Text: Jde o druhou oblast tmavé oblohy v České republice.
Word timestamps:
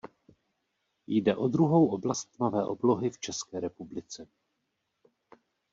Jde 1.07 1.35
o 1.35 1.47
druhou 1.47 1.87
oblast 1.87 2.25
tmavé 2.31 2.65
oblohy 2.65 3.09
v 3.09 3.19
České 3.19 3.59
republice. 3.59 4.27